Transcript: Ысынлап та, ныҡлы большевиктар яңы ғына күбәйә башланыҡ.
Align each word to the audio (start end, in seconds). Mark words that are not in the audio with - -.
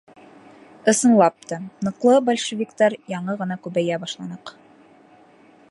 Ысынлап 0.93 1.35
та, 1.51 1.59
ныҡлы 1.87 2.15
большевиктар 2.31 2.97
яңы 3.15 3.37
ғына 3.43 3.59
күбәйә 3.67 4.01
башланыҡ. 4.07 4.55